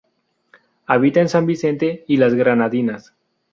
[0.87, 3.13] Habita en San Vicente y las Granadinas.